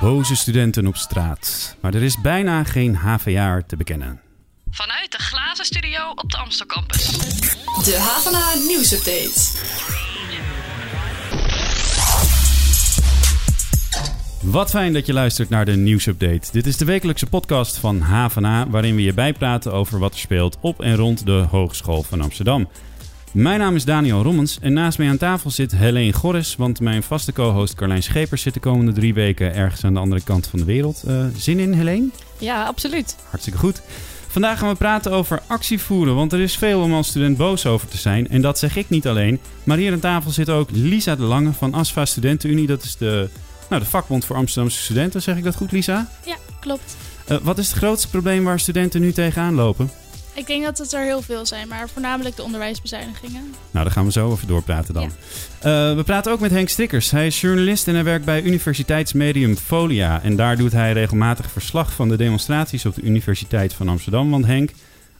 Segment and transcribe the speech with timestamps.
[0.00, 1.76] boze studenten op straat.
[1.80, 4.20] Maar er is bijna geen HVA te bekennen.
[4.70, 7.18] Vanuit de glazen studio op de Amsterdam Campus.
[7.84, 9.66] De Havana nieuwsupdate.
[14.42, 16.52] Wat fijn dat je luistert naar de nieuwsupdate.
[16.52, 20.58] Dit is de wekelijkse podcast van HVA, waarin we je bijpraten over wat er speelt
[20.60, 22.68] op en rond de Hogeschool van Amsterdam.
[23.32, 27.02] Mijn naam is Daniel Rommens en naast mij aan tafel zit Helene Gorris, want mijn
[27.02, 30.58] vaste co-host Carlijn Schepers zit de komende drie weken ergens aan de andere kant van
[30.58, 31.02] de wereld.
[31.06, 32.08] Eh, zin in, Helene?
[32.38, 33.16] Ja, absoluut.
[33.30, 33.82] Hartstikke goed.
[34.28, 37.88] Vandaag gaan we praten over actievoeren, want er is veel om als student boos over
[37.88, 38.28] te zijn.
[38.28, 39.40] En dat zeg ik niet alleen.
[39.64, 42.66] Maar hier aan tafel zit ook Lisa de Lange van ASFA Studentenunie.
[42.66, 43.28] Dat is de,
[43.68, 45.22] nou, de vakbond voor Amsterdamse studenten.
[45.22, 46.08] Zeg ik dat goed, Lisa?
[46.24, 46.96] Ja, klopt.
[47.30, 49.90] Uh, wat is het grootste probleem waar studenten nu tegenaan lopen?
[50.38, 53.42] Ik denk dat het er heel veel zijn, maar voornamelijk de onderwijsbezuinigingen.
[53.70, 55.10] Nou, daar gaan we zo over doorpraten dan.
[55.62, 55.90] Ja.
[55.90, 57.10] Uh, we praten ook met Henk Stickers.
[57.10, 60.22] Hij is journalist en hij werkt bij universiteitsmedium Folia.
[60.22, 64.30] En daar doet hij regelmatig verslag van de demonstraties op de Universiteit van Amsterdam.
[64.30, 64.70] Want Henk,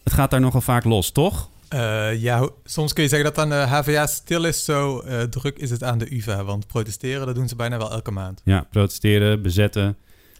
[0.04, 1.48] het gaat daar nogal vaak los, toch?
[1.74, 4.64] Uh, ja, soms kun je zeggen dat aan de HVA stil is.
[4.64, 6.44] Zo uh, druk is het aan de UvA.
[6.44, 8.40] Want protesteren, dat doen ze bijna wel elke maand.
[8.44, 9.96] Ja, protesteren, bezetten.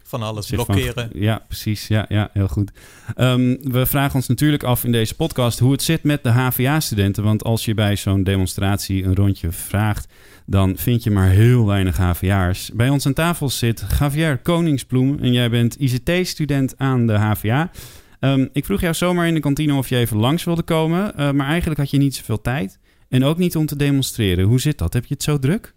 [0.09, 0.93] Van alles, blokkeren.
[0.93, 1.87] Van, ja, precies.
[1.87, 2.71] Ja, ja heel goed.
[3.17, 7.23] Um, we vragen ons natuurlijk af in deze podcast hoe het zit met de HVA-studenten.
[7.23, 10.07] Want als je bij zo'n demonstratie een rondje vraagt,
[10.45, 12.71] dan vind je maar heel weinig HVA'ers.
[12.73, 17.71] Bij ons aan tafel zit Javier Koningsbloem en jij bent ICT-student aan de HVA.
[18.19, 21.31] Um, ik vroeg jou zomaar in de kantine of je even langs wilde komen, uh,
[21.31, 22.79] maar eigenlijk had je niet zoveel tijd.
[23.09, 24.45] En ook niet om te demonstreren.
[24.45, 24.93] Hoe zit dat?
[24.93, 25.73] Heb je het zo druk?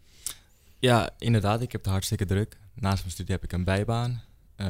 [0.78, 1.62] Ja, inderdaad.
[1.62, 2.60] Ik heb het hartstikke druk.
[2.74, 4.22] Naast mijn studie heb ik een bijbaan.
[4.56, 4.66] Uh,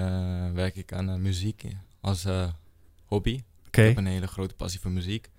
[0.54, 1.64] werk ik aan uh, muziek
[2.00, 2.48] als uh,
[3.04, 3.40] hobby.
[3.66, 3.88] Okay.
[3.88, 5.30] Ik heb een hele grote passie voor muziek.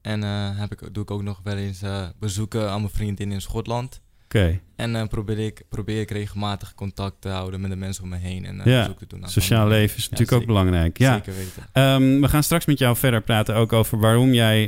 [0.00, 0.22] En
[0.56, 1.82] heb ik, doe ik ook nog wel eens
[2.18, 4.00] bezoeken aan mijn vriendin in Schotland.
[4.24, 4.60] Okay.
[4.76, 8.44] En probeer, ik, probeer ik regelmatig contact te houden met de mensen om me heen.
[8.44, 9.28] En ja, bezoek te doen.
[9.28, 10.98] Sociaal leven is natuurlijk ook belangrijk.
[10.98, 11.14] Ja.
[11.14, 11.82] Zeker weten.
[11.82, 14.60] Um, we gaan straks met jou verder praten ook over waarom jij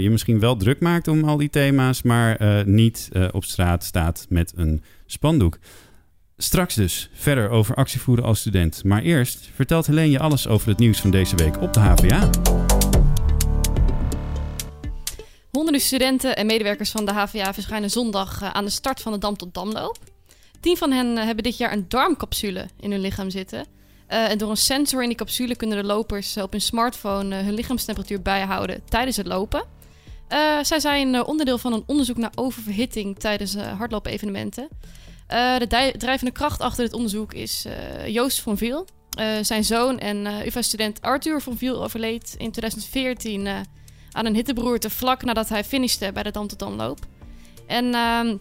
[0.00, 4.52] je misschien wel druk maakt om al die thema's, maar niet op straat staat met
[4.56, 5.58] een spandoek.
[6.36, 8.84] Straks dus verder over actievoeren als student.
[8.84, 12.30] Maar eerst vertelt Helene je alles over het nieuws van deze week op de HVA.
[15.50, 19.36] Honderden studenten en medewerkers van de HVA verschijnen zondag aan de start van de Dam
[19.36, 19.98] tot Damloop.
[20.60, 23.66] Tien van hen hebben dit jaar een darmcapsule in hun lichaam zitten.
[24.08, 27.54] Uh, en door een sensor in die capsule kunnen de lopers op hun smartphone hun
[27.54, 29.64] lichaamstemperatuur bijhouden tijdens het lopen.
[30.62, 34.68] Zij zijn onderdeel van een onderzoek naar oververhitting tijdens hardloop-evenementen.
[35.28, 38.86] Uh, de drijvende kracht achter dit onderzoek is uh, Joost van Viel.
[39.18, 43.48] Uh, zijn zoon en UvA-student Arthur van Viel overleed in 2014
[44.12, 46.98] aan een hittebroerte vlak nadat hij finishte bij de Dam tot Damloop.
[47.66, 48.36] En ehm,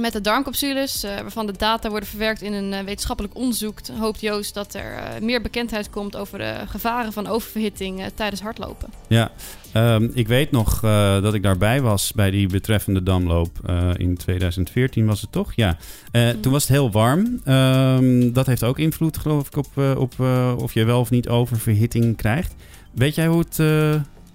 [0.00, 4.74] met de darmcapsules, waarvan de data worden verwerkt in een wetenschappelijk onderzoek, hoopt Joost dat
[4.74, 8.88] er meer bekendheid komt over de gevaren van oververhitting tijdens hardlopen.
[9.06, 9.30] Ja,
[9.74, 10.80] um, ik weet nog
[11.20, 13.58] dat ik daarbij was bij die betreffende damloop.
[13.96, 15.52] In 2014 was het toch?
[15.54, 15.76] Ja.
[16.12, 16.40] Mm.
[16.40, 17.40] Toen was het heel warm.
[17.48, 20.20] Um, dat heeft ook invloed, geloof ik, op, op
[20.58, 22.54] of je wel of niet oververhitting krijgt.
[22.94, 23.60] Weet jij hoe het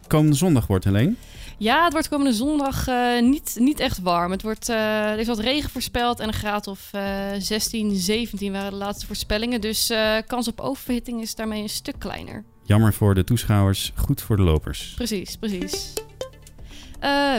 [0.08, 1.14] komende zondag wordt, Helene?
[1.60, 4.32] Ja, het wordt komende zondag uh, niet, niet echt warm.
[4.32, 7.02] Het wordt, uh, er is wat regen voorspeld en een graad of uh,
[7.38, 9.62] 16, 17 waren de laatste voorspellingen.
[9.62, 9.94] Dus
[10.28, 12.44] kans op oververhitting is daarmee een stuk kleiner.
[12.64, 14.94] Jammer voor de toeschouwers, goed voor de lopers.
[14.96, 15.94] Precies, precies.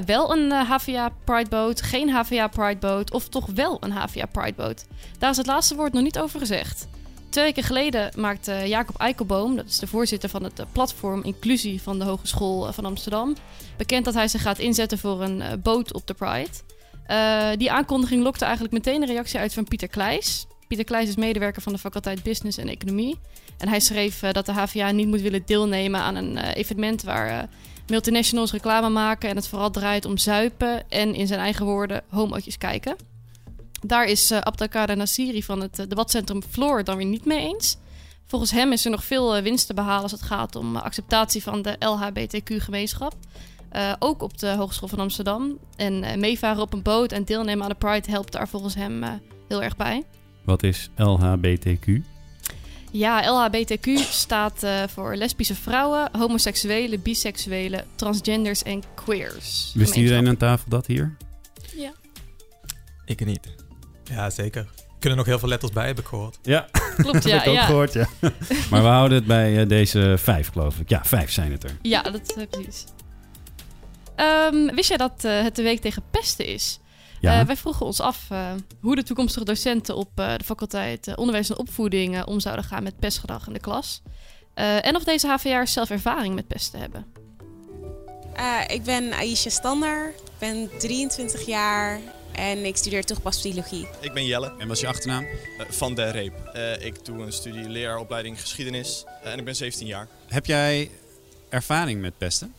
[0.07, 4.87] Wel een HVA Prideboot, geen HVA Prideboot of toch wel een HVA Prideboot?
[5.19, 6.89] Daar is het laatste woord nog niet over gezegd.
[7.31, 11.99] Twee weken geleden maakte Jacob Eikelboom, dat is de voorzitter van het platform Inclusie van
[11.99, 13.37] de Hogeschool van Amsterdam,
[13.77, 17.57] bekend dat hij zich gaat inzetten voor een uh, boot op de Pride.
[17.57, 20.47] Die aankondiging lokte eigenlijk meteen een reactie uit van Pieter Kleijs.
[20.69, 23.19] Pieter Kleijs is medewerker van de faculteit Business en Economie.
[23.59, 27.49] En hij schreef dat de HVA niet moet willen deelnemen aan een evenement waar
[27.87, 32.59] multinationals reclame maken en het vooral draait om zuipen en in zijn eigen woorden homootjes
[32.59, 33.10] kijken.
[33.81, 37.77] Daar is uh, Abdelkader Nassiri van het uh, debatcentrum Floor dan weer niet mee eens.
[38.27, 41.43] Volgens hem is er nog veel uh, winst te behalen als het gaat om acceptatie
[41.43, 43.15] van de LHBTQ-gemeenschap.
[43.99, 45.59] ook op de Hogeschool van Amsterdam.
[45.77, 49.05] En meevaren op een boot en deelnemen aan de Pride helpt daar volgens hem
[49.49, 50.05] heel erg bij.
[50.45, 52.03] Wat is LHBTQ?
[52.91, 59.73] Ja, LHBTQ staat voor lesbische vrouwen, homoseksuelen, biseksuelen, transgenders en queers.
[59.75, 61.17] Wist iedereen aan tafel dat hier?
[61.75, 61.93] Ja.
[63.05, 63.69] Ik niet.
[64.11, 64.61] Ja, zeker.
[64.61, 66.39] Er kunnen nog heel veel letters bij, heb ik gehoord.
[66.43, 67.25] Ja, klopt.
[67.29, 67.65] Ja, heb ik ook ja.
[67.65, 68.09] gehoord, ja.
[68.71, 70.89] maar we houden het bij uh, deze vijf, geloof ik.
[70.89, 71.77] Ja, vijf zijn het er.
[71.83, 72.85] Ja, dat is uh, precies.
[74.53, 76.81] Um, wist jij dat uh, het de week tegen pesten is?
[77.21, 77.41] Ja.
[77.41, 81.15] Eh, wij vroegen ons af eh, hoe de toekomstige docenten op eh, de faculteit eh,
[81.17, 84.03] Onderwijs en Opvoeding eh, om zouden gaan met pestgedrag in de klas.
[84.55, 87.07] Eh, en of deze HVA'ers zelf ervaring met pesten hebben.
[88.35, 92.01] Eh, ik ben Aisha Stander, ik ben 23 jaar
[92.33, 93.49] en ik studeer toegepaste
[94.01, 95.25] Ik ben Jelle En wat is je achternaam?
[95.25, 96.45] eh, van Der Reep.
[96.53, 100.09] Eh, ik doe een studie leraaropleiding geschiedenis eh, en ik ben 17 jaar.
[100.29, 100.91] Heb jij
[101.49, 102.55] ervaring met pesten?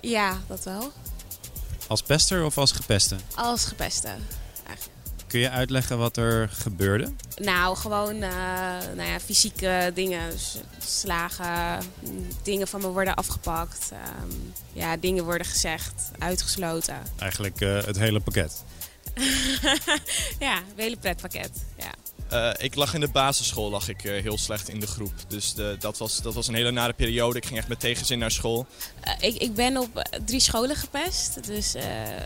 [0.00, 0.92] Ja, dat wel.
[1.86, 3.16] Als pester of als gepeste?
[3.34, 4.08] Als gepeste.
[5.26, 7.12] Kun je uitleggen wat er gebeurde?
[7.36, 8.30] Nou, gewoon eh,
[8.96, 10.32] nou ja, fysieke dingen.
[10.86, 13.88] Slagen, mm, dingen van me worden afgepakt.
[13.92, 14.36] ehm,
[14.72, 16.98] ja, dingen worden gezegd, uitgesloten.
[17.18, 18.64] Eigenlijk eh, het hele pakket.
[20.46, 21.50] ja, een hele pretpakket.
[21.78, 21.92] Ja.
[22.28, 25.12] Eh, ik lag in de basisschool lag ik, eh, heel slecht in de groep.
[25.28, 27.36] Dus de, dat, was, dat was een hele nare periode.
[27.38, 28.66] Ik ging echt met tegenzin naar school.
[29.00, 31.46] Eh, ik, ik ben op drie scholen gepest.
[31.46, 31.72] Dus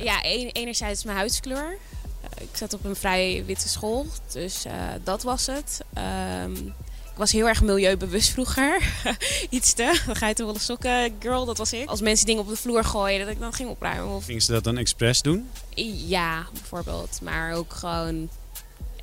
[0.01, 1.77] ja, een- enerzijds mijn huidskleur.
[2.41, 4.65] Ik zat op een vrij witte school, dus
[5.05, 5.81] dat was het.
[5.95, 6.55] Ehm,
[7.13, 8.83] ik was heel erg milieubewust vroeger.
[9.51, 10.01] Iets te.
[10.07, 11.89] Dan ga je toch wel eens sokken, girl, dat was ik.
[11.89, 14.15] Als mensen dingen op de vloer gooien, dat ik dan ging opruimen.
[14.15, 15.49] Of Gingen ze dat dan expres doen?
[16.07, 17.19] ja, bijvoorbeeld.
[17.23, 18.29] Maar ook gewoon...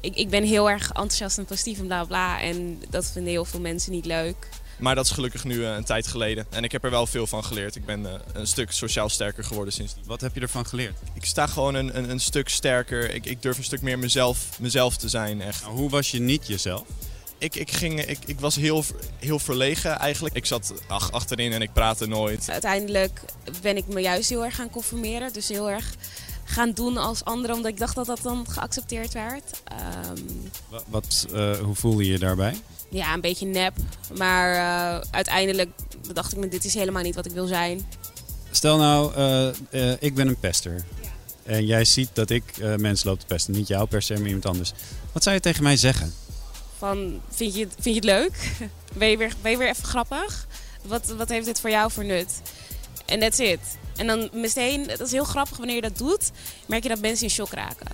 [0.02, 2.42] Ik, ik ben heel erg enthousiast en positief en bla bla.
[2.42, 4.48] En dat vinden heel veel mensen niet leuk.
[4.78, 6.46] Maar dat is gelukkig nu eh, een tijd geleden.
[6.50, 7.76] En ik heb er wel veel van geleerd.
[7.76, 10.04] Ik ben eh, een stuk sociaal sterker geworden sindsdien.
[10.06, 10.98] Wat heb je ervan geleerd?
[11.14, 13.14] Ik sta gewoon een, een, een stuk sterker.
[13.14, 15.62] Ik, ik durf een stuk meer mezelf, mezelf te zijn, echt.
[15.62, 16.88] Nou, hoe was je niet jezelf?
[17.40, 18.84] Ik, ik, ging, ik, ik was heel,
[19.20, 20.36] heel verlegen eigenlijk.
[20.36, 22.50] Ik zat ach, achterin en ik praatte nooit.
[22.50, 23.22] Uiteindelijk
[23.62, 25.34] ben ik me juist heel erg gaan conformeren.
[25.34, 25.94] Dus heel erg
[26.44, 29.62] gaan doen als anderen, omdat ik dacht dat dat dan geaccepteerd werd.
[29.64, 30.24] Ehm,
[30.70, 32.56] Wat, wat, eh, hoe voelde je je daarbij?
[32.90, 33.74] ja, een beetje nep.
[34.18, 35.70] Maar eh, uiteindelijk
[36.14, 37.86] dacht ik me, dit is helemaal niet wat ik wil zijn.
[38.52, 39.48] Stel nou, eh,
[39.92, 40.84] eh, ik ben een pester.
[41.44, 43.54] En jij ziet dat ik eh, mensen loop te pesten.
[43.54, 44.72] Niet jou per se, maar iemand anders.
[45.12, 46.14] Wat zou je tegen mij zeggen?
[46.80, 48.52] Van, vind je, het- vind je het leuk?
[48.98, 50.48] Ben je weer, ben je weer even grappig?
[50.82, 52.42] Wat, wat heeft dit voor jou voor nut?
[53.06, 53.60] En that's it.
[53.96, 56.32] En dan meteen, dat is heel grappig wanneer je dat doet,
[56.68, 57.88] merk je dat mensen in shock raken.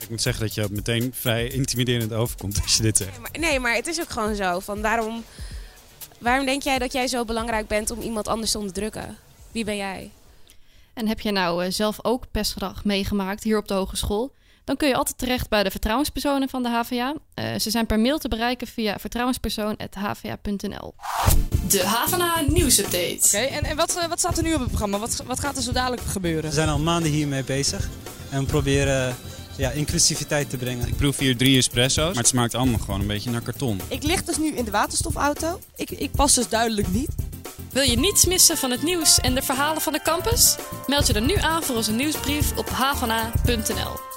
[0.00, 3.10] Ik moet zeggen dat je meteen vrij intimiderend overkomt als je dit zegt.
[3.10, 4.60] Nee, maar, nee, maar het is ook gewoon zo.
[4.60, 5.24] Van waarom,
[6.18, 9.18] waarom denk jij dat jij zo belangrijk bent om iemand anders te onderdrukken?
[9.52, 10.10] Wie ben jij?
[10.94, 14.32] En heb je nou eh, zelf ook pestgedrag meegemaakt hier op de hogeschool?
[14.64, 17.14] Dan kun je altijd terecht bij de vertrouwenspersonen van de HVA.
[17.34, 20.94] Eh, ze zijn per mail te bereiken via vertrouwenspersoon.hva.nl.
[21.68, 23.20] De Havana nieuwsupdate.
[23.24, 24.98] Oké, en, en wat, eh, wat staat er nu op het programma?
[24.98, 26.50] Wat, wat gaat er zo dadelijk gebeuren?
[26.50, 27.88] We zijn al maanden hiermee bezig
[28.30, 29.16] en we proberen
[29.56, 30.88] ja, inclusiviteit te brengen.
[30.88, 33.80] Ik proef hier drie espresso's, maar het smaakt allemaal gewoon een beetje naar karton.
[33.88, 35.58] Ik lig dus nu in de waterstofauto.
[35.76, 37.08] Ik, ik pas dus duidelijk niet.
[37.70, 40.56] Wil je niets missen van het nieuws en de verhalen van de campus?
[40.86, 44.12] Meld je dan nu aan voor onze nieuwsbrief op havana.nl.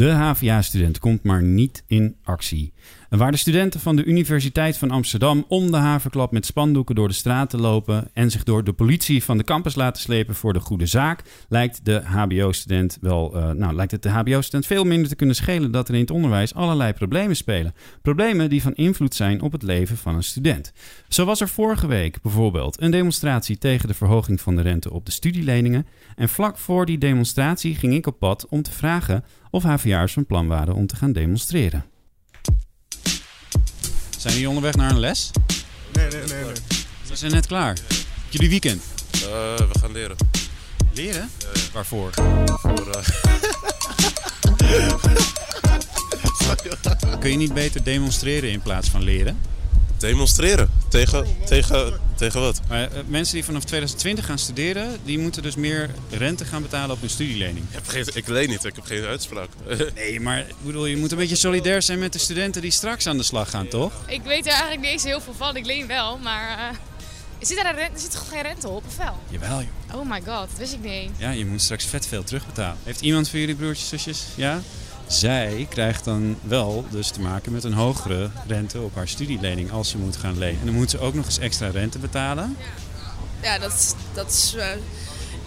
[0.00, 2.72] De HVA-student komt maar niet in actie.
[3.08, 7.14] Waar de studenten van de Universiteit van Amsterdam om de haverklap met spandoeken door de
[7.14, 10.86] straten lopen en zich door de politie van de campus laten slepen voor de goede
[10.86, 15.36] zaak, lijkt de HBO-student wel, eh, nou, lijkt het de HBO-student veel minder te kunnen
[15.36, 17.74] schelen dat er in het onderwijs allerlei problemen spelen.
[18.02, 20.72] Problemen die van invloed zijn op het leven van een student.
[21.08, 25.06] Zo was er vorige week bijvoorbeeld een demonstratie tegen de verhoging van de rente op
[25.06, 25.86] de studieleningen.
[26.16, 30.26] En vlak voor die demonstratie ging ik op pad om te vragen of HVA'ers van
[30.26, 31.84] plan waren om te gaan demonstreren.
[34.18, 35.30] Zijn jullie onderweg naar een les?
[35.92, 36.44] Nee, nee, nee.
[36.44, 36.52] nee.
[37.08, 37.78] We zijn net klaar.
[38.28, 38.82] Jullie weekend.
[39.14, 39.20] Uh,
[39.56, 40.16] we gaan leren.
[40.92, 41.30] Leren?
[41.72, 42.10] Waarvoor?
[42.44, 43.02] Voor, uh...
[47.20, 49.38] Kun je niet beter demonstreren in plaats van leren?
[49.98, 50.70] Demonstreren?
[50.88, 52.60] Tegen, tegen, tegen wat?
[52.68, 56.94] Maar, uh, mensen die vanaf 2020 gaan studeren, die moeten dus meer rente gaan betalen
[56.94, 57.66] op hun studielening.
[57.68, 59.48] Ik, heb geen, ik leen niet, ik heb geen uitspraak.
[59.94, 63.06] nee, maar ik bedoel, je moet een beetje solidair zijn met de studenten die straks
[63.06, 63.92] aan de slag gaan, toch?
[64.06, 65.56] Ik weet er eigenlijk niet eens heel veel van.
[65.56, 66.58] Ik leen wel, maar...
[66.58, 66.78] Uh,
[67.38, 69.18] zit er, rente, er zit toch geen rente op, of wel?
[69.28, 70.00] Jawel, joh.
[70.00, 71.10] Oh my god, dat wist ik niet.
[71.16, 72.78] Ja, je moet straks vet veel terugbetalen.
[72.84, 74.24] Heeft iemand van jullie broertjes, zusjes?
[74.34, 74.60] Ja?
[75.10, 79.88] Zij krijgt dan wel dus te maken met een hogere rente op haar studielening als
[79.88, 80.60] ze moet gaan lenen.
[80.60, 82.56] En dan moet ze ook nog eens extra rente betalen.
[83.42, 84.64] Ja, dat is, dat is uh,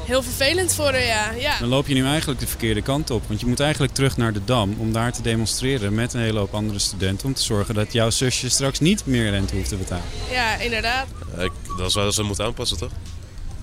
[0.06, 1.32] heel vervelend voor haar, ja.
[1.32, 1.60] ja.
[1.60, 3.24] Dan loop je nu eigenlijk de verkeerde kant op.
[3.28, 6.40] Want je moet eigenlijk terug naar de Dam om daar te demonstreren met een hele
[6.40, 7.28] hoop andere studenten.
[7.28, 10.06] Om te zorgen dat jouw zusje straks niet meer rente hoeft te betalen.
[10.32, 11.08] Ja, inderdaad.
[11.38, 12.92] Ik, dat is waar ze moeten aanpassen, toch?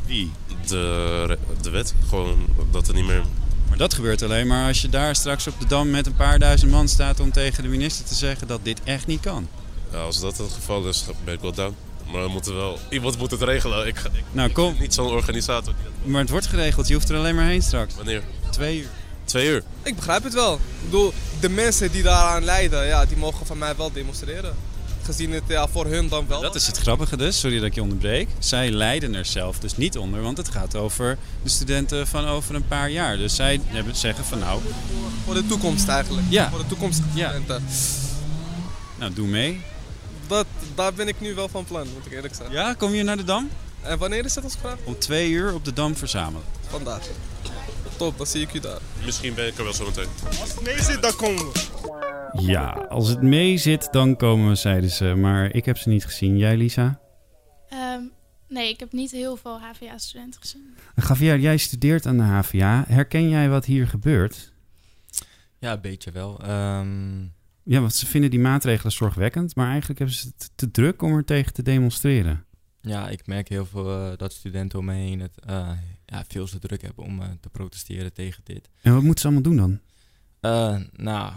[0.06, 0.30] Wie?
[0.66, 1.94] De, de wet.
[2.08, 3.22] Gewoon dat er niet meer
[3.70, 6.38] maar dat gebeurt alleen maar als je daar straks op de Dam met een paar
[6.38, 9.48] duizend man staat om tegen de minister te zeggen dat dit echt niet kan.
[9.92, 11.76] Ja, als dat het geval is, ben ik wel down.
[12.12, 13.86] Maar we moeten wel, iemand moet het regelen.
[13.86, 14.76] Ik, ik, nou, kom.
[14.78, 15.74] niet zo'n organisator.
[16.04, 17.94] Maar het wordt geregeld, je hoeft er alleen maar heen straks.
[17.94, 18.22] Wanneer?
[18.50, 18.88] Twee uur.
[19.24, 19.62] Twee uur.
[19.82, 20.54] Ik begrijp het wel.
[20.54, 24.54] Ik bedoel, de mensen die daaraan lijden, ja, die mogen van mij wel demonstreren.
[25.02, 26.40] Gezien het ja, voor hun dan wel.
[26.40, 28.28] Dat is het grappige dus, sorry dat ik je onderbreek.
[28.38, 32.54] Zij lijden er zelf dus niet onder, want het gaat over de studenten van over
[32.54, 33.16] een paar jaar.
[33.16, 34.60] Dus zij hebben zeggen van nou...
[35.24, 36.26] Voor de toekomst eigenlijk.
[36.30, 36.50] Ja.
[36.50, 37.64] Voor de toekomstige studenten.
[38.98, 39.60] Nou, doe mee.
[40.26, 42.54] Dat, daar ben ik nu wel van plan, moet ik eerlijk zeggen.
[42.54, 43.50] Ja, kom je naar de Dam?
[43.80, 44.76] En wanneer is het als vraag?
[44.84, 46.46] Om twee uur op de Dam verzamelen.
[46.68, 47.02] Vandaag.
[47.96, 48.80] Top, dan zie ik u daar.
[49.04, 50.08] Misschien ben ik er wel zo meteen.
[50.40, 52.09] Als het mee zit, dan komen we.
[52.32, 55.04] Ja, als het mee zit, dan komen we, zeiden ze.
[55.14, 56.36] Maar ik heb ze niet gezien.
[56.36, 57.00] Jij, Lisa?
[57.68, 58.02] Ehm,
[58.48, 60.74] nee, ik heb niet heel veel HVA-studenten gezien.
[61.08, 62.84] Javier, jij studeert aan de HVA.
[62.88, 64.52] Herken jij wat hier gebeurt?
[65.58, 66.40] Ja, een beetje wel.
[66.42, 67.20] Ehm,
[67.62, 71.14] Ja, want ze vinden die maatregelen zorgwekkend, maar eigenlijk hebben ze het te druk om
[71.16, 72.44] er tegen te demonstreren.
[72.80, 75.70] ja, ik merk heel veel eh, dat studenten om me heen het eh,
[76.06, 78.68] ja, veel te druk hebben om eh, te protesteren tegen dit.
[78.82, 79.80] En wat moeten ze allemaal doen dan?
[80.40, 81.32] Eh, nou,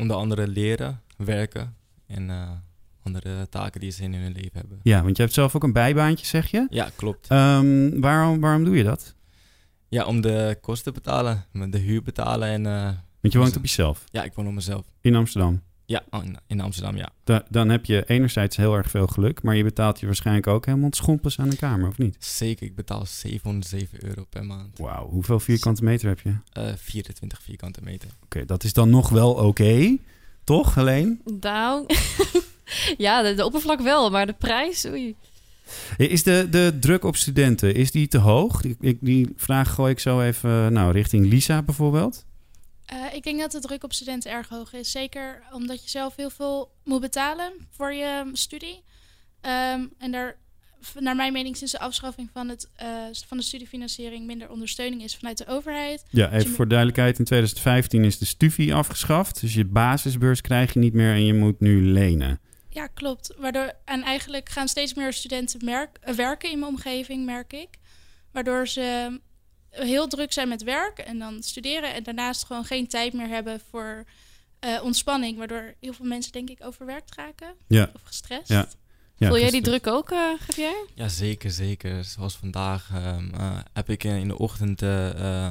[0.00, 1.74] onder andere leren, werken
[2.06, 2.50] en eh,
[3.02, 4.80] andere taken die ze in hun leven hebben.
[4.82, 6.66] Ja, want je hebt zelf ook een bijbaantje, zeg je?
[6.70, 7.28] Ja, klopt.
[7.28, 9.14] Ehm, waarom, waarom doe je dat?
[9.88, 12.66] Ja, om de kosten te betalen, de huur betalen en...
[12.66, 12.84] eh,
[13.20, 14.04] Want je woont op jezelf?
[14.10, 14.86] Ja, ik woon op mezelf.
[15.00, 15.62] In Amsterdam?
[15.90, 17.08] Ja, oh, in- Amsterdam, ja.
[17.24, 20.66] Da- dan heb je enerzijds heel erg veel geluk, maar je betaalt je waarschijnlijk ook
[20.66, 22.16] helemaal schompers aan een kamer, of niet?
[22.18, 24.78] Zeker, ik betaal 707 euro per maand.
[24.78, 26.34] Wauw, hoeveel vierkante meter heb je?
[26.52, 28.08] Eh 24 vierkante meter.
[28.24, 29.96] Oké, dat is dan nog wel oké,
[30.44, 31.20] toch, alleen?
[31.40, 31.86] Nou,
[32.98, 35.14] ja, de, de oppervlak wel, maar de prijs, oei.
[35.96, 38.62] Is de, de druk op studenten, is die te hoog?
[38.64, 42.24] Ik, ik, die vraag gooi ik zo even nou, richting Lisa bijvoorbeeld.
[42.90, 44.90] Eh, ik denk dat de druk op studenten erg hoog is.
[44.90, 48.82] Zeker omdat je zelf heel veel moet betalen voor je studie.
[49.40, 50.36] Ehm, en daar,
[50.98, 52.88] naar mijn mening, sinds de afschaffing van, het, eh,
[53.26, 56.04] van de studiefinanciering minder ondersteuning is vanuit de overheid.
[56.10, 57.18] Ja, Dus even voor duidelijkheid.
[57.18, 59.40] In 2015 is de STUVI afgeschaft.
[59.40, 62.40] Dus je basisbeurs krijg je niet meer en je moet nu lenen.
[62.68, 63.34] Ja, klopt.
[63.38, 67.68] Waardoor, en eigenlijk gaan steeds meer studenten merk, werken in mijn omgeving, merk ik.
[68.32, 69.20] Waardoor ze
[69.70, 73.60] heel druk zijn met werk en dan studeren en daarnaast gewoon geen tijd meer hebben
[73.70, 74.04] voor
[74.58, 75.38] eh, ontspanning.
[75.38, 77.90] Waardoor heel veel mensen denk ik overwerkt raken Ja.
[77.94, 78.48] of gestrest.
[78.48, 78.68] Ja.
[79.16, 80.86] Ja, Voel jij die druk ook, eh Javier?
[80.94, 82.04] Ja, zeker, zeker.
[82.04, 84.80] Zoals vandaag ehm, eh, heb ik in de ochtend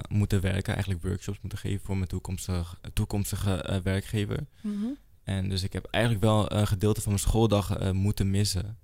[0.09, 4.45] moeten werken, eigenlijk workshops moeten geven voor mijn toekomstige, toekomstige eh, werkgever.
[4.61, 4.85] Mhm.
[5.23, 8.77] En dus ik heb eigenlijk wel een gedeelte van mijn schooldag eh, moeten missen.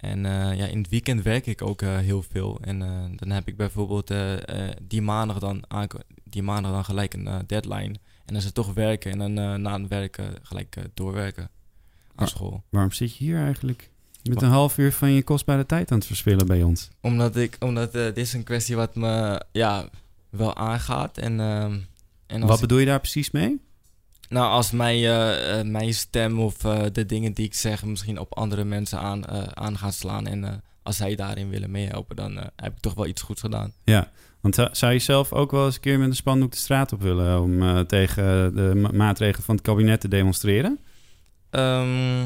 [0.00, 2.58] En eh, ja, in het weekend werk ik ook eh, heel veel.
[2.60, 4.12] En eh, dan heb ik bijvoorbeeld
[4.82, 5.64] die, maandag dan
[6.24, 7.94] die maandag dan gelijk een deadline.
[7.94, 11.50] En dan is het toch werken en dan na het werken gelijk doorwerken
[12.14, 12.62] aan school.
[12.68, 13.90] Waarom zit je hier eigenlijk?
[14.22, 16.88] Je bent een half uur van je kostbare tijd aan het verspillen bij ons.
[17.00, 19.88] Omdat ik, omdat dit is een kwestie wat me ja,
[20.30, 21.18] wel aangaat.
[21.18, 21.78] En, ehm,
[22.26, 23.60] en Wat bedoel je daar precies mee?
[24.30, 28.18] Nou, als mijn, eh, eh, mijn stem of eh, de dingen die ik zeg misschien
[28.18, 30.26] op andere mensen aan, aan gaan slaan.
[30.26, 33.72] En als zij daarin willen meehelpen, dan heb ik toch wel iets goeds gedaan.
[33.84, 34.10] Ja,
[34.40, 37.00] want zou- je zelf ook wel eens een keer met een spandoek de straat op
[37.02, 37.40] willen...
[37.42, 40.78] om tegen de ma- maatregelen van het kabinet te demonstreren?
[41.50, 42.20] Ehm,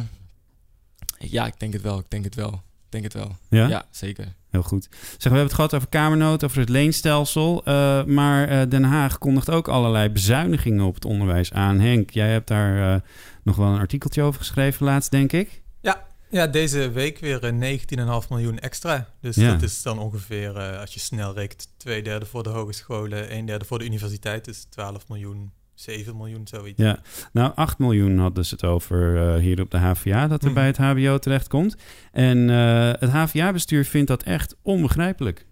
[1.19, 1.99] ja, ik denk het wel.
[1.99, 2.63] Ik denk het wel.
[2.95, 3.37] Ik denk het wel.
[3.61, 3.69] Ja?
[3.69, 4.35] Ja, zeker.
[4.51, 4.89] Heel goed.
[4.91, 7.65] Zeg, we hebben het gehad over kamernood, over het leenstelsel.
[7.65, 11.81] eh, maar eh, Den Haag kondigt ook allerlei bezuinigingen op het onderwijs aan.
[11.81, 13.01] Henk, jij hebt daar eh,
[13.43, 15.63] nog wel een artikeltje over geschreven laatst, denk ik.
[15.81, 17.79] Ja, ja deze week weer eh,
[18.23, 19.09] 19,5 miljoen extra.
[19.21, 19.51] Dus Ja.
[19.53, 23.47] dat is dan ongeveer, eh, als je snel rekent, twee derde voor de hogescholen, een
[23.47, 24.45] derde voor de universiteit.
[24.45, 26.79] Dus 12 miljoen, 7 miljoen, zoiets.
[26.83, 26.99] Ja,
[27.33, 30.55] nou 8 miljoen hadden ze het over eh, hier op de HVA, dat er Mhm.
[30.55, 31.77] bij het HBO terechtkomt.
[32.13, 35.47] En eh, het HVA-bestuur vindt dat echt onbegrijpelijk.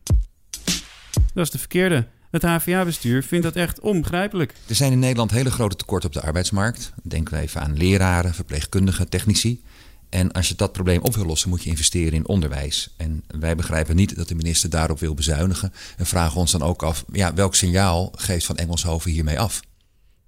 [1.34, 2.06] Dat is de verkeerde.
[2.30, 4.54] Het HVA-bestuur vindt dat echt onbegrijpelijk.
[4.68, 6.92] Er zijn in Nederland hele grote tekorten op de arbeidsmarkt.
[7.02, 9.62] Denken we even aan leraren, verpleegkundigen, technici.
[10.08, 12.94] En als je dat probleem op wil lossen, moet je investeren in onderwijs.
[12.96, 15.72] En wij begrijpen niet dat de minister daarop wil bezuinigen.
[15.96, 19.60] En vragen ons dan ook af, ja, welk signaal geeft Van Engelshoven hiermee af?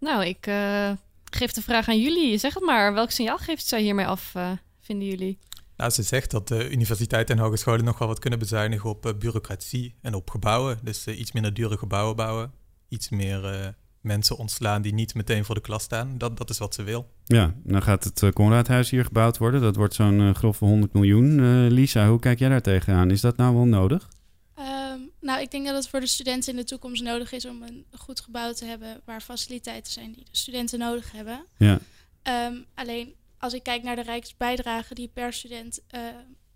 [0.05, 0.91] Nou, ik eh,
[1.31, 2.39] geef de vraag aan jullie.
[2.39, 2.95] Zeg het maar.
[2.95, 5.39] Welk signaal geeft zij hiermee af, eh, vinden jullie?
[5.77, 9.13] Nou, ze zegt dat de universiteiten en hogescholen nog wel wat kunnen bezuinigen op eh,
[9.19, 10.79] bureaucratie en op gebouwen.
[10.83, 12.53] Dus iets minder dure gebouwen bouwen.
[12.89, 13.69] Iets meer eh,
[14.01, 16.19] mensen ontslaan die niet meteen voor de klas staan.
[16.19, 17.11] Dat, dat is wat ze wil.
[17.25, 19.61] Ja, dan gaat het Conradhuis hier gebouwd worden.
[19.61, 21.39] Dat wordt zo'n uh, grove 100 miljoen.
[21.39, 23.11] Uh, Lisa, hoe kijk jij daar tegenaan?
[23.11, 24.09] Is dat nou wel nodig?
[25.25, 27.63] Ehm, nou, ik denk dat het voor de studenten in de toekomst nodig is om
[27.63, 31.47] een goed gebouw te hebben waar faciliteiten zijn die de studenten nodig hebben.
[31.59, 31.79] Ja.
[32.47, 36.01] Um, alleen als ik kijk naar de rijksbijdrage die per student uh,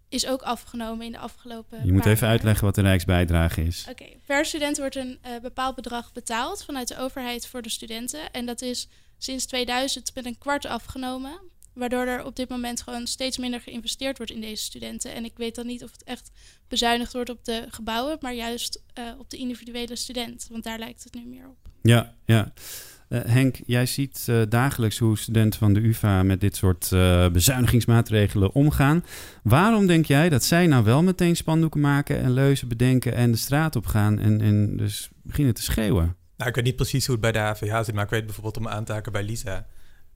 [0.09, 2.31] is ook afgenomen in de afgelopen Je moet even jaar.
[2.31, 3.87] uitleggen wat de Rijksbijdrage is.
[3.91, 8.31] Oké, per student wordt een eh, bepaald bedrag betaald vanuit de overheid voor de studenten.
[8.33, 11.41] En dat is sinds 2000 met een kwart afgenomen.
[11.79, 15.15] Waardoor er op dit moment gewoon steeds minder geïnvesteerd wordt in deze studenten.
[15.15, 16.31] En ik weet dan niet of het echt
[16.69, 20.47] bezuinigd wordt op de gebouwen, maar juist eh, op de individuele student.
[20.51, 21.69] Want daar lijkt het nu meer op.
[21.83, 22.53] Ja, ja.
[23.09, 27.29] Eh, Henk, jij ziet eh, dagelijks hoe studenten van de UvA met dit soort eh,
[27.29, 29.05] bezuinigingsmaatregelen omgaan.
[29.43, 33.37] Waarom denk jij dat zij nou wel meteen spandoeken maken en leuzen bedenken en de
[33.37, 36.17] straat op gaan en, en dus beginnen te schreeuwen?
[36.37, 38.57] Nou, ik weet niet precies hoe het bij de HVA zit, maar ik weet bijvoorbeeld
[38.57, 39.67] om aan te haken bij Lisa.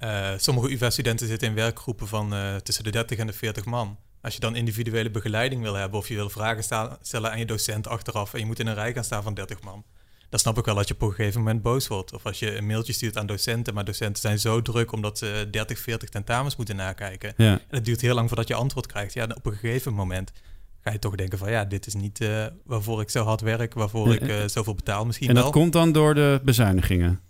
[0.02, 3.98] Eh, sommige UvA-studenten zitten in werkgroepen van eh, tussen de 30 en de 40 man.
[4.20, 7.46] Als je dan individuele begeleiding wil hebben of je wil vragen sta- stellen aan je
[7.46, 9.84] docent achteraf en je moet in een rij gaan staan van 30 man,
[10.28, 12.12] dan snap ik wel dat je op een gegeven moment boos wordt.
[12.12, 15.48] Of als je een mailtje stuurt aan docenten, maar docenten zijn zo druk omdat ze
[15.50, 17.34] 30, 40 tentamens moeten nakijken.
[17.36, 17.52] Ja.
[17.52, 19.14] En het duurt heel lang voordat je antwoord krijgt.
[19.14, 20.32] Ja, op een gegeven moment
[20.80, 23.74] ga je toch denken van ja, dit is niet eh, waarvoor ik zo hard werk,
[23.74, 25.52] waarvoor ik zoveel betaal misschien En dat wel.
[25.52, 27.20] komt dan door de bezuinigingen.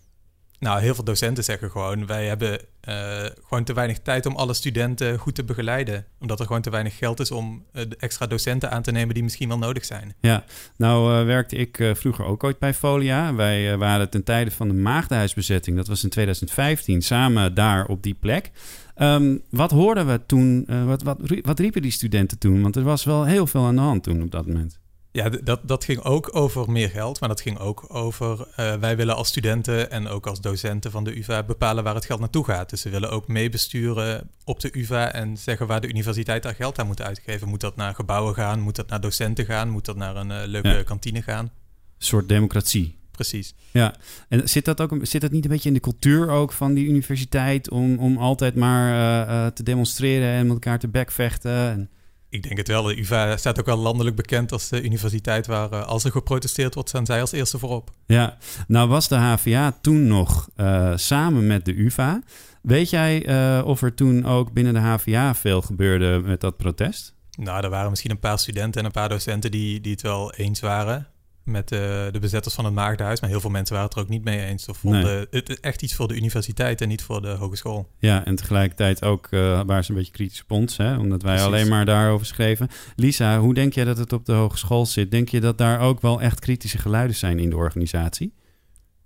[0.62, 4.54] Nou, heel veel docenten zeggen gewoon: wij hebben eh, gewoon te weinig tijd om alle
[4.54, 6.04] studenten goed te begeleiden.
[6.20, 9.22] Omdat er gewoon te weinig geld is om eh, extra docenten aan te nemen die
[9.22, 10.14] misschien wel nodig zijn.
[10.20, 10.44] Ja,
[10.76, 13.34] nou eh, werkte ik vroeger ook ooit bij Folia.
[13.34, 18.14] Wij waren ten tijde van de maagdenhuisbezetting, dat was in 2015, samen daar op die
[18.14, 18.50] plek.
[18.94, 22.62] Ehm, wat hoorden we toen, wat, wat, wat riepen die studenten toen?
[22.62, 24.80] Want er was wel heel veel aan de hand toen op dat moment.
[25.12, 28.96] Ja, dat, dat ging ook over meer geld, maar dat ging ook over eh, wij
[28.96, 32.44] willen als studenten en ook als docenten van de UvA bepalen waar het geld naartoe
[32.44, 32.70] gaat.
[32.70, 36.78] Dus ze willen ook meebesturen op de UvA en zeggen waar de universiteit daar geld
[36.78, 37.48] aan moet uitgeven.
[37.48, 38.60] Moet dat naar gebouwen gaan?
[38.60, 39.68] Moet dat naar docenten gaan?
[39.68, 40.82] Moet dat naar een eh, leuke Ja.
[40.82, 41.44] kantine gaan?
[41.44, 41.50] Een
[41.98, 42.96] soort democratie.
[43.10, 43.54] Precies.
[43.70, 43.94] Ja,
[44.28, 46.86] en zit dat, ook, zit dat niet een beetje in de cultuur ook van die
[46.88, 51.52] universiteit om, om altijd maar eh, te demonstreren en met elkaar te bekvechten?
[51.70, 51.90] En...
[52.32, 52.82] Ik denk het wel.
[52.82, 56.74] De UvA staat ook wel landelijk bekend als de universiteit waar eh, als er geprotesteerd
[56.74, 57.90] wordt, staan zij als eerste voorop.
[58.06, 58.36] Ja,
[58.66, 62.22] nou was de HVA toen nog eh, samen met de UvA.
[62.62, 67.14] Weet jij eh, of er toen ook binnen de HVA veel gebeurde met dat protest?
[67.38, 70.32] Nou, er waren misschien een paar studenten en een paar docenten die, die het wel
[70.32, 71.11] eens waren
[71.44, 71.78] met eh,
[72.10, 73.20] de bezetters van het Maagdenhuis.
[73.20, 74.68] Maar heel veel mensen waren het er ook niet mee eens.
[74.68, 75.26] Of vonden Nee.
[75.30, 77.88] het echt iets voor de universiteit en niet voor de hogeschool.
[77.98, 81.32] Ja, en tegelijkertijd ook eh waren ze een beetje kritisch op ons, hè, omdat wij
[81.34, 81.52] Precies.
[81.52, 82.68] alleen maar daarover schreven.
[82.96, 85.10] Lisa, hoe denk jij dat het op de hogeschool zit?
[85.10, 88.34] Denk je dat daar ook wel echt kritische geluiden zijn in de organisatie?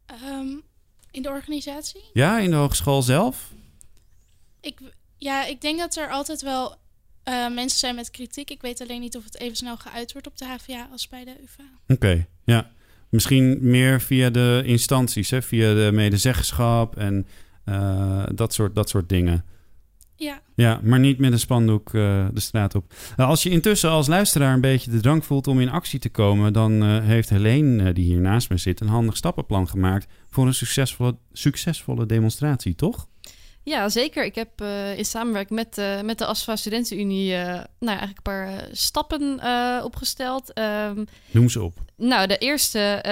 [0.07, 0.47] Ehm,
[1.11, 2.01] in de organisatie?
[2.13, 3.53] Ja, in de hogeschool zelf?
[4.61, 4.79] Ik,
[5.17, 6.77] ja, ik denk dat er altijd wel
[7.27, 8.51] eh, mensen zijn met kritiek.
[8.51, 11.25] Ik weet alleen niet of het even snel geuit wordt op de HVA als bij
[11.25, 11.65] de UvA.
[11.89, 12.71] Oké, ja.
[13.09, 15.43] Misschien meer via de instanties, hè?
[15.43, 17.27] via de medezeggenschap en
[17.65, 19.45] eh, dat, soort, dat soort dingen.
[20.17, 20.41] Ja.
[20.55, 22.95] Ja, maar niet met een spandoek eh, de straat op.
[23.17, 26.09] Nou, als je intussen als luisteraar een beetje de drang voelt om in actie te
[26.09, 30.55] komen, dan heeft Helene, die hier naast me zit, een handig stappenplan gemaakt voor een
[30.55, 33.09] succesvolle, succesvolle demonstratie, toch?
[33.69, 34.25] Ja, zeker.
[34.25, 37.45] Ik heb eh, in samenwerking met, eh, met de ASFA Studentenunie eh,
[37.79, 39.41] nou eigenlijk een paar stappen
[39.85, 40.53] opgesteld.
[40.53, 41.79] Ehm, Noem ze op.
[41.97, 43.03] nou, de eerste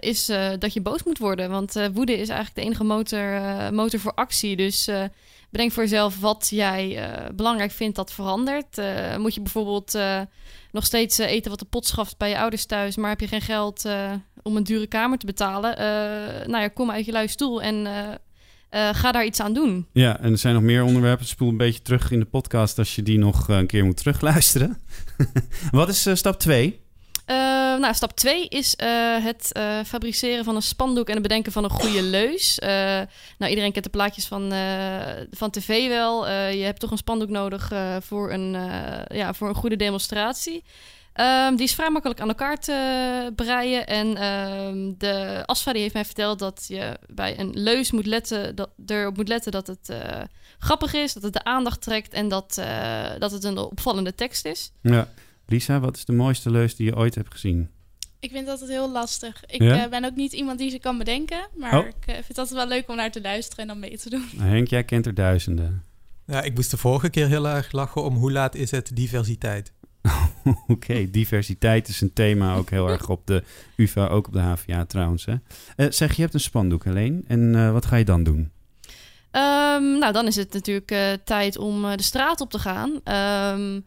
[0.00, 0.26] is
[0.58, 1.50] dat je boos moet worden.
[1.50, 3.40] Want woede is eigenlijk de enige motor,
[3.74, 4.56] motor voor actie.
[4.56, 4.90] Dus
[5.50, 8.76] bedenk voor jezelf wat jij belangrijk vindt dat verandert.
[9.18, 9.98] Moet je bijvoorbeeld
[10.70, 12.96] nog steeds eten wat de pot schaft bij je ouders thuis...
[12.96, 13.88] maar heb je geen geld
[14.42, 15.76] om een dure kamer te betalen?
[16.50, 17.86] Nou ja, kom uit je luie stoel en
[18.72, 19.86] eh, ga daar iets aan doen.
[19.92, 21.26] Ja, en er zijn nog meer onderwerpen.
[21.26, 23.96] Spoel een beetje terug in de podcast als je die nog eh, een keer moet
[23.96, 24.78] terugluisteren.
[25.70, 26.80] Wat is eh, stap 2?
[27.24, 27.36] Eh,
[27.78, 28.74] nou, stap 2 is
[29.22, 32.58] het fabriceren van een spandoek en het bedenken van een goede leus.
[33.38, 34.52] Nou, iedereen kent de plaatjes van,
[35.30, 36.28] van tv wel.
[36.30, 38.52] Je hebt toch een spandoek nodig voor, een,
[39.08, 40.64] ja, voor een goede demonstratie.
[41.12, 43.86] Ehm, die is vrij makkelijk aan elkaar te breien.
[43.86, 48.54] En ehm, de ASFA die heeft mij verteld dat je bij een leus moet letten,
[48.56, 50.22] dat, erop moet letten dat het eh,
[50.58, 54.44] grappig is, dat het de aandacht trekt en dat, eh, dat het een opvallende tekst
[54.44, 54.72] is.
[54.82, 55.08] Ja.
[55.46, 57.70] Lisa, wat is de mooiste leus die je ooit hebt gezien?
[58.20, 59.42] Ik vind dat het heel lastig.
[59.46, 59.84] Ik Ja?
[59.84, 61.48] eh, ben ook niet iemand die ze kan bedenken.
[61.56, 61.86] Maar Oh.
[61.86, 64.28] ik vind het altijd wel leuk om naar te luisteren en dan mee te doen.
[64.52, 65.84] Henk, jij kent er duizenden.
[66.26, 69.72] Ja, ik moest de vorige keer heel erg lachen om hoe laat is het diversiteit.
[70.68, 73.42] Oké, diversiteit is een thema ook heel erg op de
[73.76, 75.24] UvA, ook op de HVA trouwens.
[75.24, 75.34] Hè?
[75.76, 77.24] Eh, zeg, je hebt een spandoek alleen.
[77.26, 78.50] En eh, wat ga je dan doen?
[79.30, 83.00] Ehm, nou, dan is het natuurlijk eh, tijd om de straat op te gaan.
[83.04, 83.80] Ehm,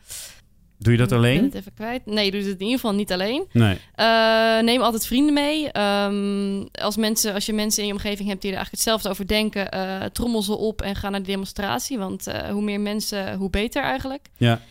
[0.78, 1.44] Doe je dat Ik ben alleen?
[1.44, 2.06] het even kwijt.
[2.06, 3.46] Nee, doe het in ieder geval niet alleen.
[3.52, 3.78] Nee.
[4.64, 5.72] Neem altijd vrienden mee.
[5.72, 9.28] Ehm, als, mensen, als je mensen in je omgeving hebt die er eigenlijk hetzelfde over
[9.28, 9.70] denken,
[10.14, 11.98] trommel ze op en ga naar de demonstratie.
[11.98, 14.28] Want hoe meer mensen, hoe beter eigenlijk.
[14.38, 14.62] Ja.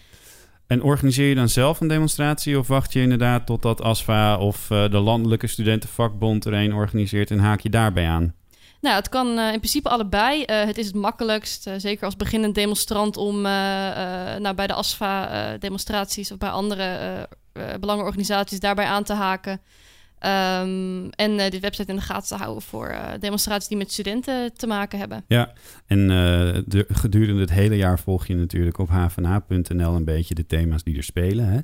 [0.66, 4.90] En organiseer je dan zelf een demonstratie of wacht je inderdaad totdat ASFA of eh,
[4.90, 8.34] de Landelijke Studentenvakbond er een organiseert en haak je daarbij aan?
[8.80, 10.40] Nou, het kan uh, in principe allebei.
[10.40, 16.38] Uh, het is het makkelijkst, zeker als beginnend demonstrant, om nou, bij de ASFA-demonstraties of
[16.38, 17.28] bij andere
[17.80, 19.60] belangenorganisaties daarbij aan te haken.
[20.24, 23.92] Um, en uh, de website in de gaten te houden voor uh, demonstraties die met
[23.92, 25.24] studenten te maken hebben.
[25.28, 25.52] Ja,
[25.86, 26.08] en uh,
[26.66, 30.96] de, gedurende het hele jaar volg je natuurlijk op hvna.nl een beetje de thema's die
[30.96, 31.48] er spelen.
[31.48, 31.58] Hè?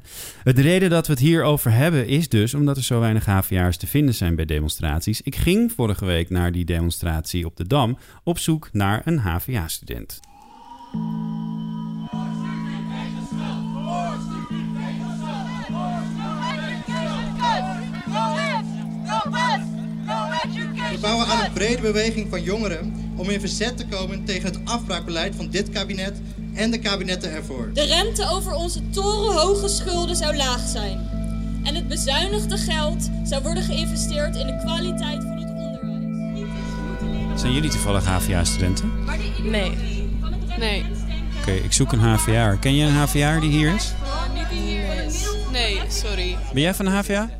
[0.52, 3.86] De reden dat we het hierover hebben is dus omdat er zo weinig HVA'ers te
[3.86, 5.20] vinden zijn bij demonstraties.
[5.22, 10.20] Ik ging vorige week naar die demonstratie op de Dam op zoek naar een HVA-student.
[21.52, 26.20] Brede beweging van jongeren om in verzet te komen tegen het afbraakbeleid van dit kabinet
[26.54, 27.70] en de kabinetten ervoor.
[27.74, 31.08] De rente over onze torenhoge schulden zou laag zijn.
[31.64, 37.40] En het bezuinigde geld zou worden geïnvesteerd in de kwaliteit van het onderwijs.
[37.40, 38.92] Zijn jullie toevallig HVA-studenten?
[39.42, 39.76] Nee.
[40.58, 40.84] Nee.
[40.84, 42.54] Oké, okay, ik zoek een HVA.
[42.54, 43.92] Ken je een HVA die hier is?
[44.34, 45.24] niet die hier is.
[45.52, 46.36] Nee, sorry.
[46.52, 47.30] Ben jij van de HVA?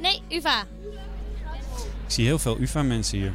[0.00, 0.64] Nee, UvA.
[2.12, 3.32] Ik zie heel veel UvA-mensen hier.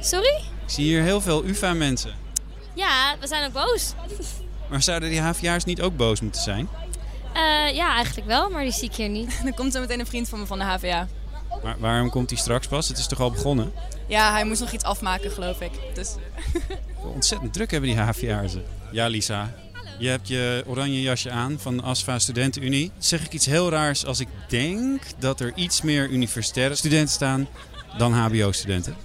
[0.00, 0.34] Sorry?
[0.36, 2.12] Ik zie hier heel veel UvA-mensen.
[2.74, 3.92] Ja, we zijn ook boos.
[4.70, 6.68] Maar zouden die HVA'ers niet ook boos moeten zijn?
[7.36, 9.40] Uh, ja, eigenlijk wel, maar die zie ik hier niet.
[9.46, 11.08] er komt zo meteen een vriend van me van de HVA.
[11.62, 12.88] Maar waarom komt hij straks pas?
[12.88, 13.72] Het is toch al begonnen?
[14.06, 15.72] Ja, hij moest nog iets afmaken, geloof ik.
[15.94, 16.14] Dus...
[17.14, 18.52] Ontzettend druk hebben die HVA'ers.
[18.92, 19.54] Ja, Lisa.
[19.98, 22.92] Je hebt je oranje jasje aan van de ASFA Studentenunie.
[22.98, 27.48] Zeg ik iets heel raars als ik denk dat er iets meer universitaire studenten staan
[27.98, 28.96] dan HBO-studenten?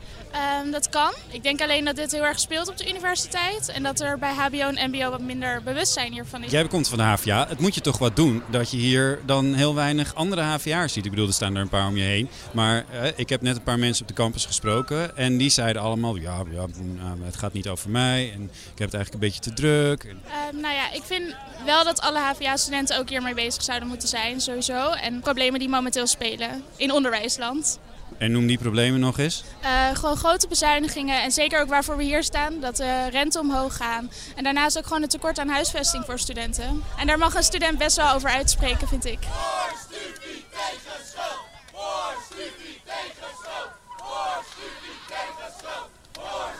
[0.63, 1.13] Um, dat kan.
[1.32, 3.69] Ik denk alleen dat dit heel erg speelt op de universiteit.
[3.69, 6.52] En dat er bij HBO en MBO wat minder bewustzijn hiervan is.
[6.52, 7.45] Jij komt van de HVA.
[7.47, 11.06] Het moet je toch wat doen dat je hier dan heel weinig andere HVA'ers ziet.
[11.06, 12.30] Ik bedoel, er staan er een paar om je heen.
[12.52, 15.17] Maar eh, ik heb net een paar mensen op de campus gesproken.
[15.17, 18.32] En die zeiden allemaal, ja, ja nou, het gaat niet over mij.
[18.34, 20.04] En ik heb het eigenlijk een beetje te druk.
[20.04, 24.41] Um, nou ja, ik vind wel dat alle HVA-studenten ook hiermee bezig zouden moeten zijn,
[24.41, 24.91] sowieso.
[24.91, 27.80] En problemen die momenteel spelen in onderwijsland.
[28.17, 29.43] En noem die problemen nog eens.
[29.63, 33.77] Uh, gewoon grote bezuinigingen en zeker ook waarvoor we hier staan, dat de rente omhoog
[33.77, 34.12] gaan.
[34.36, 36.84] En daarnaast ook gewoon een tekort aan huisvesting voor studenten.
[36.99, 39.19] En daar mag een student best wel over uitspreken, vind ik.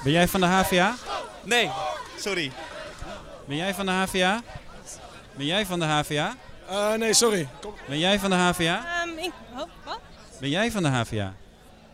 [0.04, 0.96] Ben jij van de HVA?
[1.44, 1.72] Nee,
[2.18, 2.52] sorry.
[3.46, 4.42] Ben jij van de HVA?
[5.36, 6.36] Ben jij van de HVA?
[6.70, 7.48] Uh, nee, sorry.
[7.62, 7.74] Kom.
[7.88, 9.04] Ben jij van de HVA?
[9.04, 10.00] Um, ik, oh, wat?
[10.40, 11.34] Ben jij van de HVA?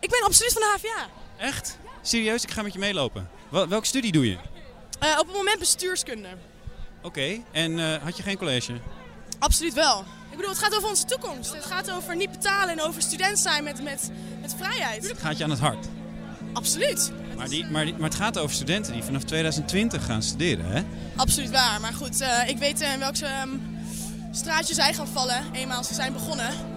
[0.04, 1.10] Ik ben absoluut van de HVA.
[1.38, 1.78] Echt?
[2.02, 2.44] Serieus?
[2.44, 3.30] Ik ga met je meelopen.
[3.50, 4.38] Wel, welke studie doe je?
[5.04, 6.28] Uh, op het moment bestuurskunde.
[6.98, 7.44] Oké, okay.
[7.52, 8.74] en uh, had je geen college?
[9.40, 10.00] Absoluut wel.
[10.30, 11.54] Ik bedoel, het gaat over onze toekomst.
[11.54, 14.12] Het gaat over niet betalen en over student zijn met, met,
[14.42, 15.08] met vrijheid.
[15.08, 15.88] Het gaat je aan het hart?
[16.54, 17.12] Absoluut.
[17.36, 20.82] Maar, die, maar, die, maar het gaat over studenten die vanaf 2020 gaan studeren, hè?
[21.16, 21.82] Absoluut waar.
[21.82, 23.78] Maar goed, uh, ik weet in welke um,
[24.32, 26.73] straatje zij gaan vallen, eenmaal ze zijn begonnen.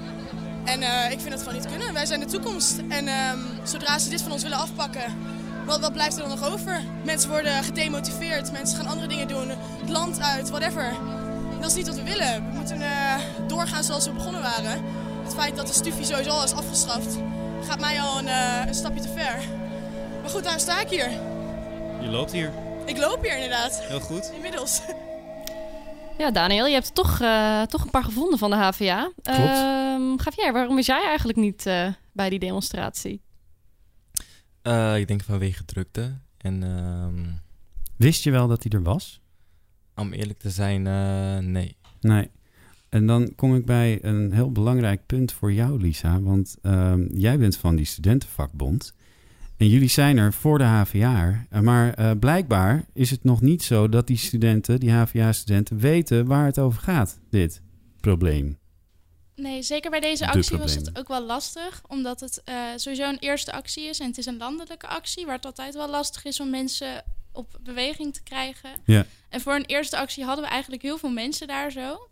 [0.67, 1.93] En uh, ik vind het gewoon niet kunnen.
[1.93, 2.79] Wij zijn de toekomst.
[2.89, 5.15] En um, zodra ze dit van ons willen afpakken,
[5.67, 6.83] wat, wat blijft er dan nog over?
[7.05, 9.49] Mensen worden gedemotiveerd, mensen gaan andere dingen doen,
[9.81, 10.93] het land uit, whatever.
[11.61, 12.51] Dat is niet wat we willen.
[12.51, 13.15] We moeten uh,
[13.47, 14.85] doorgaan zoals we begonnen waren.
[15.25, 17.17] Het feit dat de stufie sowieso al is afgeschaft,
[17.69, 19.39] gaat mij al een, uh, een stapje te ver.
[20.21, 21.11] Maar goed, daar sta ik hier.
[22.01, 22.53] Je loopt hier.
[22.85, 23.81] Ik loop hier inderdaad.
[23.83, 24.31] Heel goed.
[24.35, 24.81] Inmiddels.
[26.19, 29.13] Ja, Daniel, je hebt toch, uh, toch een paar gevonden van de HVA.
[29.23, 29.39] Klopt.
[29.41, 33.21] Uh, Javier, waarom was jij eigenlijk niet uh, bij die demonstratie?
[34.63, 36.19] Uh, ik denk vanwege drukte.
[36.39, 37.07] En, uh,
[37.97, 39.21] Wist je wel dat hij er was?
[39.95, 40.83] Om eerlijk te zijn,
[41.53, 41.77] nee.
[42.01, 42.31] Nee.
[42.89, 46.21] En dan kom ik bij een heel belangrijk punt voor jou, Lisa.
[46.21, 48.95] Want ehm, jij bent van die studentenvakbond.
[49.57, 51.47] En jullie zijn er voor de HVA.
[51.63, 56.47] Maar uh, blijkbaar is het nog niet zo dat die studenten, die HVA-studenten, weten waar
[56.47, 57.63] het over gaat, dit
[58.01, 58.59] probleem.
[59.35, 61.83] Nee, zeker bij deze actie was het ook wel lastig.
[61.87, 64.01] Omdat het uh, sowieso een eerste actie is.
[64.01, 67.59] En het is een landelijke actie, waar het altijd wel lastig is om mensen op
[67.63, 68.71] beweging te krijgen.
[68.85, 69.07] Ja.
[69.29, 72.09] En voor een eerste actie hadden we eigenlijk heel veel mensen daar zo.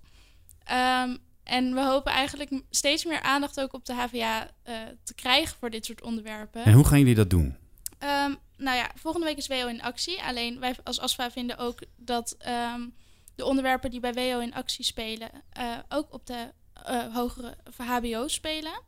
[0.72, 5.56] Um, en we hopen eigenlijk steeds meer aandacht ook op de HVA uh, te krijgen
[5.58, 6.64] voor dit soort onderwerpen.
[6.64, 7.56] En hoe gaan jullie dat doen?
[7.98, 10.22] Um, nou ja, volgende week is WO in actie.
[10.22, 12.36] Alleen wij als ASFA vinden ook dat
[12.74, 12.94] um,
[13.34, 15.30] de onderwerpen die bij WO in actie spelen...
[15.58, 16.52] Uh, ook op de
[16.90, 18.82] uh, hogere HBO spelen.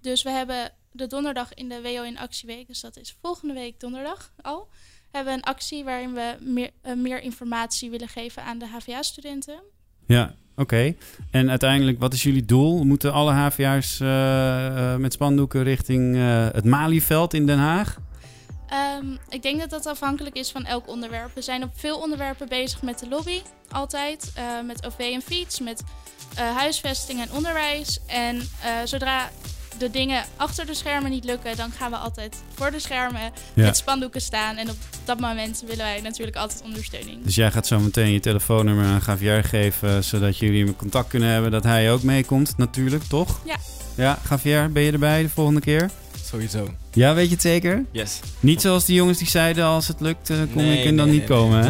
[0.00, 2.66] Dus we hebben de donderdag in de WO in actieweek...
[2.66, 4.68] dus dat is volgende week donderdag al...
[5.10, 9.62] hebben we een actie waarin we meer, meer informatie willen geven aan de HVA-studenten...
[10.06, 10.94] Ja, Oké.
[11.30, 12.84] En uiteindelijk, wat is jullie doel?
[12.84, 17.98] Moeten alle HVA's eh, eh, met spandoeken richting eh, het Malieveld in Den Haag?
[18.68, 21.34] Ehm, ik denk dat dat afhankelijk is van elk onderwerp.
[21.34, 24.32] We zijn op veel onderwerpen bezig met de lobby, altijd.
[24.66, 25.82] met OV en fiets, met
[26.36, 28.00] huisvesting en onderwijs.
[28.06, 28.42] En
[28.84, 29.30] zodra
[29.78, 33.20] de dingen achter de schermen niet lukken, dan gaan we altijd voor de schermen
[33.54, 33.64] Ja.
[33.64, 34.56] met spandoeken staan.
[34.56, 37.24] En op dat moment willen wij natuurlijk altijd ondersteuning.
[37.24, 41.50] Dus jij gaat zo meteen je telefoonnummer aan Javier geven, zodat jullie contact kunnen hebben
[41.50, 43.40] dat hij ook meekomt, natuurlijk, toch?
[43.44, 43.56] Ja.
[43.96, 45.90] Ja, Javier, ben je erbij de volgende keer?
[46.32, 46.68] Sowieso.
[46.92, 47.84] Ja, weet je het zeker?
[47.90, 48.20] Yes.
[48.40, 51.06] Niet zoals die jongens die zeiden, als het lukt, eh, kom Nee, ik en dan
[51.06, 51.68] nee, niet nee, komen, hè?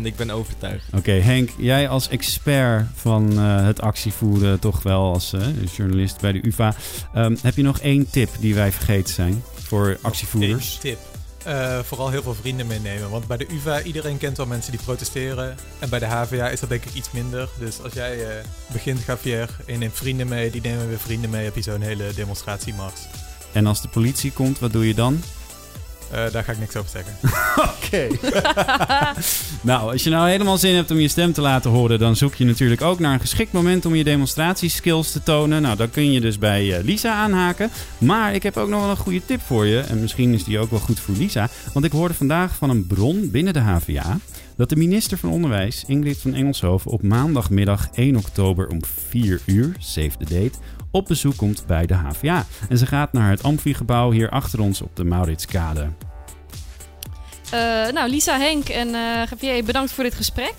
[0.00, 0.84] 100%, ik ben overtuigd.
[0.96, 5.40] Oké, Henk, jij als expert van eh, het actievoeren, toch wel als eh,
[5.76, 6.74] journalist bij de UvA.
[7.14, 10.74] ehm, heb je nog één tip die wij vergeten zijn voor actievoerders?
[10.74, 10.98] Eén tip.
[11.44, 13.10] Eh, vooral heel veel vrienden meenemen.
[13.10, 15.56] Want bij de UvA, iedereen kent wel mensen die protesteren.
[15.78, 17.48] En bij de HVA is dat denk ik iets minder.
[17.58, 21.30] Dus als jij eh, begint, Javier, en je neemt vrienden mee, die nemen weer vrienden
[21.30, 23.00] mee, heb je zo'n hele demonstratiemars.
[23.52, 25.20] En als de politie komt, wat doe je dan?
[26.10, 27.14] Eh, daar ga ik niks over zeggen.
[27.70, 28.06] Oké.
[29.70, 32.34] nou, als je nou helemaal zin hebt om je stem te laten horen, dan zoek
[32.34, 35.62] je natuurlijk ook naar een geschikt moment om je demonstratieskills te tonen.
[35.62, 37.70] Nou, dan kun je dus bij eh, Lisa aanhaken.
[37.98, 39.78] Maar ik heb ook nog wel een goede tip voor je.
[39.78, 41.48] En misschien is die ook wel goed voor Lisa.
[41.72, 44.18] Want ik hoorde vandaag van een bron binnen de HVA
[44.60, 49.72] dat de minister van Onderwijs, Ingrid van Engelshoven, op maandagmiddag 1 oktober om 4 uur,
[49.78, 50.58] save the date,
[50.90, 52.46] op bezoek komt bij de HVA.
[52.68, 55.88] En ze gaat naar het Amfigebouw hier achter ons op de Mauritskade.
[57.50, 57.60] Eh,
[57.92, 60.54] nou, Lisa, Henk en Javier, bedankt voor dit gesprek.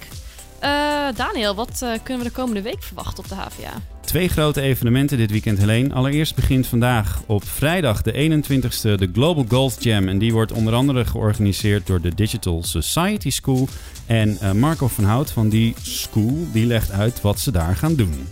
[0.60, 0.70] Eh,
[1.16, 3.74] Daniel, wat kunnen we de komende week verwachten op de HVA?
[4.02, 5.94] Twee grote evenementen dit weekend, Helene.
[5.94, 10.08] Allereerst begint vandaag op vrijdag de 21ste de Global Golf Jam.
[10.08, 13.68] En die wordt onder andere georganiseerd door de Digital Society School.
[14.06, 18.28] En Marco van Hout van die school die legt uit wat ze daar gaan doen.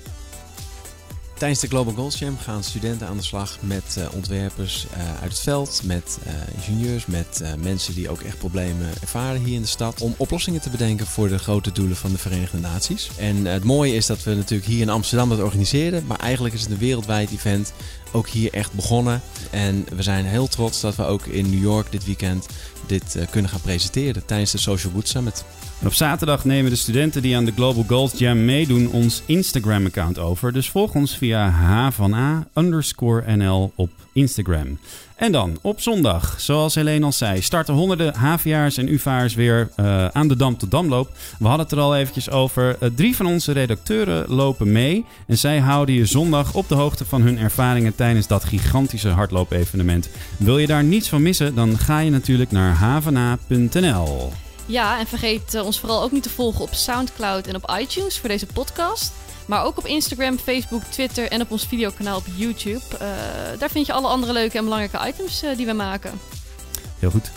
[1.39, 5.31] Tijdens de Global Goals Jam gaan studenten aan de slag met eh, ontwerpers eh, uit
[5.31, 9.67] het veld, met eh, ingenieurs, met mensen die ook echt problemen ervaren hier in de
[9.67, 10.01] stad.
[10.01, 13.09] Om oplossingen te bedenken voor de grote doelen van de Verenigde Naties.
[13.17, 16.61] En het mooie is dat we natuurlijk hier in Amsterdam dat organiseren, maar eigenlijk is
[16.61, 17.73] het een wereldwijd event.
[18.11, 19.21] Ook hier echt begonnen.
[19.51, 22.47] En we zijn heel trots dat we ook in New York dit weekend
[22.87, 25.45] dit eh, kunnen gaan presenteren tijdens de Social Good Summit.
[25.79, 30.19] En op zaterdag nemen de studenten die aan de Global Golf Jam meedoen ons Instagram-account
[30.19, 30.53] over.
[30.53, 31.99] Dus volg ons via h
[33.35, 34.79] nl op Instagram.
[35.15, 40.07] En dan op zondag, zoals Helene al zei, starten honderden HVA'ers en UvA'ers weer eh,
[40.07, 41.09] aan de Dam tot Damloop.
[41.39, 42.75] We hadden het er al eventjes over.
[42.79, 45.05] Eh, drie van onze redacteuren lopen mee.
[45.27, 50.09] En zij houden je zondag op de hoogte van hun ervaringen tijdens dat gigantische hardloopevenement.
[50.37, 54.31] Wil je daar niets van missen, dan ga je natuurlijk naar havana.nl.
[54.65, 58.19] Ja, en vergeet eh, ons vooral ook niet te volgen op Soundcloud en op iTunes
[58.19, 59.11] voor deze podcast.
[59.49, 62.81] Maar ook op Instagram, Facebook, Twitter en op ons videokanaal op YouTube.
[62.99, 63.07] Eh,
[63.59, 66.11] daar vind je alle andere leuke en belangrijke items eh, die we maken.
[66.99, 67.31] Heel goed.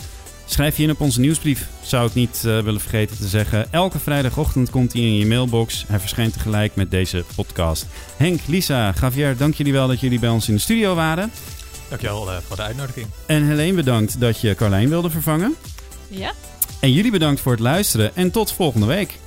[0.44, 3.72] Schrijf je in op onze nieuwsbrief, zou ik niet eh, willen vergeten te zeggen.
[3.72, 5.84] Elke vrijdagochtend komt hij in je mailbox.
[5.88, 7.86] Hij verschijnt tegelijk met deze podcast.
[8.16, 11.32] Henk, Lisa, Javier, dank jullie wel dat jullie bij ons in de studio waren.
[11.88, 13.06] Dankjewel uh, voor de uitnodiging.
[13.26, 15.54] En Helene, bedankt dat je Carlijn wilde vervangen.
[16.08, 16.32] Ja?
[16.80, 19.18] En jullie bedankt voor het luisteren en tot volgende week.